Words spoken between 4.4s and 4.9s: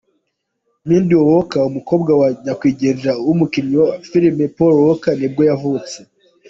Paul